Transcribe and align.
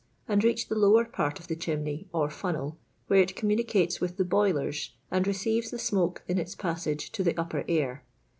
d 0.27 0.33
reach 0.37 0.67
the 0.67 0.73
lower 0.73 1.05
part 1.05 1.39
of 1.39 1.47
the 1.47 1.55
chimney 1.55 2.07
or 2.11 2.27
funnel 2.27 2.75
where 3.05 3.19
it 3.21 3.35
communicates 3.35 4.01
with 4.01 4.17
the 4.17 4.25
boilers 4.25 4.95
and 5.11 5.27
re 5.27 5.33
ceives 5.33 5.69
the 5.69 5.77
smoke 5.77 6.23
iu 6.27 6.37
its 6.37 6.55
passage 6.55 7.11
to 7.11 7.23
the 7.23 7.37
upper 7.39 7.63
air. 7.67 8.03